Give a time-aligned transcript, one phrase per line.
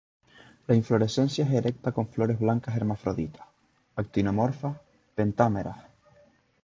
[0.65, 3.45] La inflorescencia es erecta con flores blancas hermafroditas,
[3.95, 4.79] actinomorfas,
[5.13, 5.77] pentámeras.